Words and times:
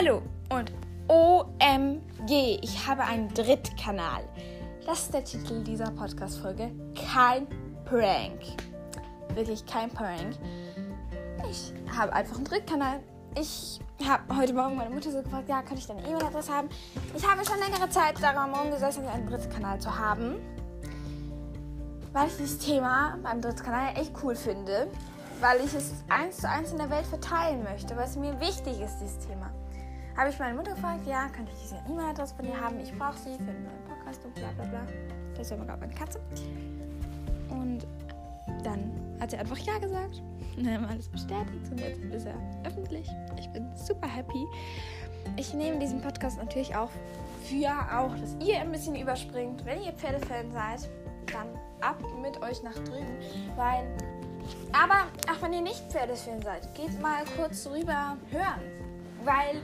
Hallo 0.00 0.22
und 0.48 0.72
OMG, 1.08 2.58
ich 2.62 2.86
habe 2.86 3.02
einen 3.02 3.28
Drittkanal. 3.34 4.22
Das 4.86 5.00
ist 5.00 5.12
der 5.12 5.24
Titel 5.24 5.62
dieser 5.62 5.90
Podcast-Folge. 5.90 6.70
Kein 7.12 7.46
Prank. 7.84 8.40
Wirklich 9.34 9.66
kein 9.66 9.90
Prank. 9.90 10.38
Ich 11.50 11.74
habe 11.94 12.14
einfach 12.14 12.36
einen 12.36 12.46
Drittkanal. 12.46 13.00
Ich 13.38 13.78
habe 14.08 14.38
heute 14.38 14.54
Morgen 14.54 14.76
meine 14.76 14.88
Mutter 14.88 15.10
so 15.10 15.20
gefragt, 15.20 15.50
ja, 15.50 15.60
kann 15.60 15.76
ich 15.76 15.86
deine 15.86 16.00
E-Mail-Adresse 16.00 16.50
haben? 16.50 16.70
Ich 17.14 17.30
habe 17.30 17.44
schon 17.44 17.58
längere 17.58 17.90
Zeit 17.90 18.22
daran 18.22 18.54
umgesessen, 18.54 19.06
einen 19.06 19.26
Drittkanal 19.26 19.78
zu 19.80 19.98
haben. 19.98 20.36
Weil 22.14 22.28
ich 22.28 22.38
dieses 22.38 22.58
Thema 22.58 23.18
beim 23.22 23.42
Drittkanal 23.42 23.98
echt 23.98 24.12
cool 24.22 24.34
finde. 24.34 24.86
Weil 25.42 25.58
ich 25.62 25.74
es 25.74 25.92
eins 26.08 26.38
zu 26.38 26.48
eins 26.48 26.72
in 26.72 26.78
der 26.78 26.88
Welt 26.88 27.04
verteilen 27.04 27.62
möchte, 27.64 27.94
weil 27.98 28.06
es 28.06 28.16
mir 28.16 28.40
wichtig 28.40 28.80
ist, 28.80 28.98
dieses 28.98 29.18
Thema. 29.18 29.50
Habe 30.16 30.30
ich 30.30 30.38
meine 30.38 30.54
Mutter 30.54 30.72
gefragt, 30.74 31.06
ja, 31.06 31.28
könnte 31.28 31.52
ich 31.52 31.62
diese 31.62 31.76
E-Mail-Adresse 31.88 32.34
von 32.34 32.46
dir 32.46 32.60
haben? 32.60 32.78
Ich 32.80 32.92
brauche 32.96 33.16
sie 33.16 33.34
für 33.36 33.50
einen 33.50 33.64
neuen 33.64 33.84
Podcast 33.88 34.24
und 34.24 34.34
bla 34.34 34.50
bla 34.56 34.64
bla. 34.66 34.86
Das 35.34 35.46
ist 35.46 35.52
aber 35.52 35.64
gerade 35.64 35.80
meine 35.80 35.94
Katze. 35.94 36.20
Und 37.48 37.86
dann 38.62 38.92
hat 39.20 39.30
sie 39.30 39.36
einfach 39.36 39.58
Ja 39.58 39.78
gesagt. 39.78 40.22
Und 40.56 40.66
dann 40.66 40.74
haben 40.74 40.82
wir 40.82 40.90
alles 40.90 41.08
bestätigt 41.08 41.70
und 41.70 41.80
jetzt 41.80 42.00
ist 42.00 42.26
er 42.26 42.34
öffentlich. 42.66 43.08
Ich 43.38 43.48
bin 43.50 43.66
super 43.76 44.08
happy. 44.08 44.46
Ich 45.36 45.54
nehme 45.54 45.78
diesen 45.78 46.00
Podcast 46.00 46.38
natürlich 46.38 46.74
auch 46.74 46.90
für 47.44 47.70
auch, 47.92 48.14
dass 48.16 48.36
ihr 48.46 48.60
ein 48.60 48.72
bisschen 48.72 48.96
überspringt. 48.96 49.64
Wenn 49.64 49.82
ihr 49.82 49.92
Pferdefan 49.92 50.52
seid, 50.52 50.88
dann 51.32 51.48
ab 51.80 51.98
mit 52.20 52.40
euch 52.42 52.62
nach 52.62 52.74
drüben. 52.74 53.18
Weil, 53.56 53.84
aber 54.72 55.06
auch 55.30 55.42
wenn 55.42 55.52
ihr 55.52 55.62
nicht 55.62 55.82
Pferdefan 55.90 56.42
seid, 56.42 56.74
geht 56.74 57.00
mal 57.00 57.24
kurz 57.36 57.66
rüber 57.66 58.16
hören. 58.30 58.62
Weil 59.24 59.60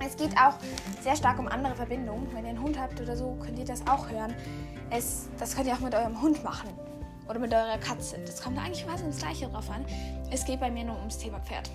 es 0.00 0.16
geht 0.16 0.36
auch 0.36 0.54
sehr 1.02 1.14
stark 1.14 1.38
um 1.38 1.48
andere 1.48 1.74
Verbindungen. 1.74 2.28
Wenn 2.32 2.44
ihr 2.44 2.50
einen 2.50 2.62
Hund 2.62 2.78
habt 2.78 3.00
oder 3.00 3.16
so, 3.16 3.36
könnt 3.42 3.58
ihr 3.58 3.64
das 3.64 3.86
auch 3.86 4.08
hören. 4.08 4.34
Es, 4.90 5.28
das 5.38 5.54
könnt 5.54 5.66
ihr 5.66 5.74
auch 5.74 5.80
mit 5.80 5.94
eurem 5.94 6.20
Hund 6.20 6.42
machen. 6.42 6.70
Oder 7.28 7.38
mit 7.38 7.52
eurer 7.52 7.78
Katze. 7.78 8.18
Das 8.26 8.42
kommt 8.42 8.58
eigentlich 8.58 8.84
quasi 8.84 9.04
ins 9.04 9.18
Gleiche 9.18 9.46
drauf 9.48 9.70
an. 9.70 9.84
Es 10.30 10.44
geht 10.44 10.58
bei 10.58 10.70
mir 10.70 10.84
nur 10.84 10.98
ums 10.98 11.18
Thema 11.18 11.38
Pferd. 11.40 11.70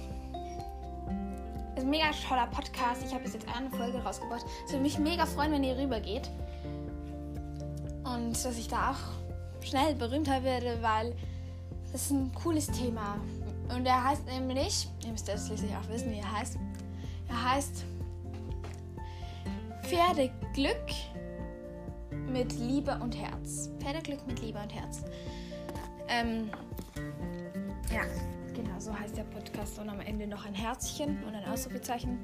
Es 1.75 1.79
ist 1.79 1.85
ein 1.85 1.89
mega 1.89 2.11
toller 2.27 2.47
Podcast. 2.47 3.03
Ich 3.05 3.13
habe 3.13 3.23
jetzt 3.23 3.37
eine 3.55 3.69
Folge 3.69 4.03
rausgebracht. 4.03 4.45
Es 4.65 4.71
würde 4.71 4.83
mich 4.83 4.99
mega 4.99 5.25
freuen, 5.25 5.53
wenn 5.53 5.63
ihr 5.63 5.77
rübergeht. 5.77 6.29
Und 8.03 8.33
dass 8.33 8.57
ich 8.57 8.67
da 8.67 8.91
auch 8.91 9.63
schnell 9.65 9.95
berühmter 9.95 10.43
werde, 10.43 10.77
weil 10.81 11.15
es 11.93 12.09
ein 12.09 12.33
cooles 12.33 12.67
Thema. 12.67 13.17
Und 13.73 13.85
er 13.85 14.03
heißt 14.03 14.25
nämlich, 14.25 14.89
ihr 15.05 15.11
müsst 15.11 15.27
das 15.27 15.47
schließlich 15.47 15.71
auch 15.75 15.87
wissen, 15.89 16.11
wie 16.11 16.19
er 16.19 16.31
heißt. 16.37 16.57
Er 17.29 17.51
heißt 17.53 17.85
Pferdeglück 19.87 20.89
mit 22.31 22.57
Liebe 22.57 22.97
und 23.03 23.15
Herz. 23.15 23.69
Pferdeglück 23.79 24.25
mit 24.25 24.41
Liebe 24.41 24.57
und 24.57 24.73
Herz. 24.73 25.03
Ähm, 26.07 26.49
ja, 27.93 28.01
genau, 28.55 28.79
so 28.79 28.97
heißt 28.97 29.15
der 29.15 29.25
Podcast. 29.25 29.77
Und 29.77 29.89
am 29.89 29.99
Ende 29.99 30.25
noch 30.25 30.43
ein 30.43 30.55
Herzchen 30.55 31.23
und 31.23 31.35
ein 31.35 31.45
Ausrufezeichen. 31.45 32.17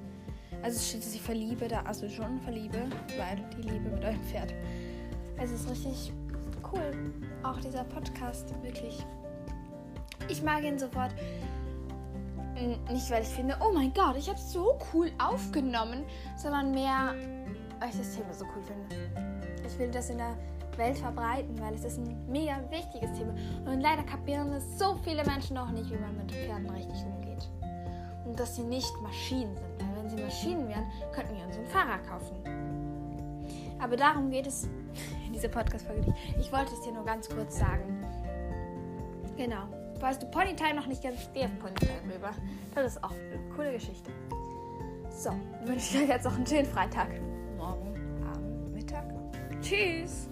Also 0.63 0.79
steht, 0.79 1.03
dass 1.03 1.13
ich 1.13 1.21
verliebe, 1.21 1.67
da 1.67 1.83
also 1.83 2.09
schon 2.09 2.39
verliebe, 2.39 2.79
weil 3.19 3.43
die 3.55 3.69
Liebe 3.69 3.89
mit 3.91 4.03
eurem 4.03 4.23
Pferd. 4.23 4.55
Es 5.37 5.51
ist 5.51 5.69
richtig 5.69 6.11
cool. 6.73 7.13
Auch 7.43 7.59
dieser 7.59 7.83
Podcast, 7.83 8.55
wirklich. 8.63 9.05
Ich 10.29 10.41
mag 10.41 10.63
ihn 10.63 10.79
sofort. 10.79 11.13
Nicht, 12.61 13.09
weil 13.09 13.23
ich 13.23 13.29
finde, 13.29 13.55
oh 13.59 13.71
mein 13.73 13.93
Gott, 13.93 14.15
ich 14.17 14.27
habe 14.27 14.37
es 14.37 14.51
so 14.51 14.77
cool 14.93 15.11
aufgenommen, 15.17 16.03
sondern 16.35 16.71
mehr, 16.71 17.15
weil 17.79 17.89
ich 17.89 17.97
das 17.97 18.15
Thema 18.15 18.33
so 18.33 18.45
cool 18.45 18.61
finde. 18.61 19.09
Ich 19.65 19.79
will 19.79 19.89
das 19.89 20.09
in 20.09 20.17
der 20.17 20.37
Welt 20.77 20.97
verbreiten, 20.97 21.59
weil 21.59 21.73
es 21.73 21.83
ist 21.83 21.97
ein 21.97 22.15
mega 22.27 22.59
wichtiges 22.69 23.11
Thema. 23.17 23.33
Und 23.65 23.81
leider 23.81 24.03
kapieren 24.03 24.51
es 24.53 24.77
so 24.77 24.95
viele 25.03 25.23
Menschen 25.25 25.55
noch 25.55 25.71
nicht, 25.71 25.89
wie 25.89 25.97
man 25.97 26.15
mit 26.17 26.31
Pferden 26.31 26.69
richtig 26.69 27.03
umgeht. 27.05 27.49
Und 28.25 28.39
dass 28.39 28.55
sie 28.55 28.63
nicht 28.63 28.91
Maschinen 29.01 29.55
sind. 29.55 29.79
Weil 29.79 30.03
wenn 30.03 30.09
sie 30.09 30.23
Maschinen 30.23 30.67
wären, 30.67 30.85
könnten 31.13 31.35
wir 31.35 31.45
uns 31.45 31.57
einen 31.57 31.67
Fahrer 31.67 31.97
kaufen. 31.99 32.35
Aber 33.79 33.95
darum 33.97 34.29
geht 34.29 34.47
es 34.47 34.65
in 35.25 35.33
dieser 35.33 35.49
Podcast-Folge 35.49 36.01
nicht. 36.01 36.37
Ich 36.39 36.51
wollte 36.51 36.73
es 36.73 36.81
dir 36.81 36.91
nur 36.91 37.05
ganz 37.05 37.27
kurz 37.27 37.57
sagen. 37.57 38.05
Genau. 39.35 39.80
Falls 40.01 40.17
du 40.17 40.25
Ponytime 40.25 40.73
noch 40.73 40.87
nicht 40.87 41.03
geh 41.03 41.09
auf 41.09 41.59
Ponytime 41.59 42.15
rüber. 42.15 42.31
Das 42.73 42.93
ist 42.93 43.03
auch 43.03 43.11
eine 43.11 43.39
coole 43.55 43.73
Geschichte. 43.73 44.09
So, 45.11 45.29
wünsche 45.63 45.95
ich 45.95 46.03
euch 46.03 46.09
jetzt 46.09 46.23
noch 46.25 46.35
einen 46.35 46.47
schönen 46.47 46.65
Freitag. 46.65 47.09
Morgen, 47.55 47.93
Abend, 48.33 48.73
Mittag. 48.73 49.05
Tschüss. 49.61 50.30